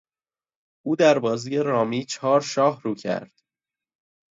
او 0.85 0.95
در 0.95 1.19
بازی 1.19 1.57
رامی 1.57 2.05
چهار 2.05 2.41
شاه 2.41 2.81
رو 2.81 2.95
کرد. 2.95 3.31